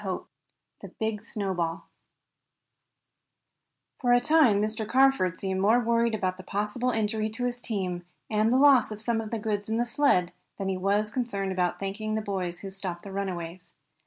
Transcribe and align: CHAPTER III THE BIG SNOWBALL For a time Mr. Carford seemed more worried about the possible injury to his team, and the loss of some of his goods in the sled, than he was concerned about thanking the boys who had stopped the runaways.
CHAPTER 0.03 0.13
III 0.17 0.21
THE 0.81 0.87
BIG 0.99 1.23
SNOWBALL 1.23 1.85
For 3.99 4.13
a 4.13 4.19
time 4.19 4.59
Mr. 4.59 4.87
Carford 4.89 5.37
seemed 5.37 5.61
more 5.61 5.79
worried 5.79 6.15
about 6.15 6.37
the 6.37 6.43
possible 6.43 6.89
injury 6.89 7.29
to 7.29 7.45
his 7.45 7.61
team, 7.61 8.03
and 8.27 8.51
the 8.51 8.57
loss 8.57 8.91
of 8.91 8.99
some 8.99 9.21
of 9.21 9.31
his 9.31 9.43
goods 9.43 9.69
in 9.69 9.77
the 9.77 9.85
sled, 9.85 10.31
than 10.57 10.69
he 10.69 10.75
was 10.75 11.11
concerned 11.11 11.51
about 11.51 11.79
thanking 11.79 12.15
the 12.15 12.21
boys 12.23 12.61
who 12.61 12.69
had 12.69 12.73
stopped 12.73 13.03
the 13.03 13.11
runaways. 13.11 13.73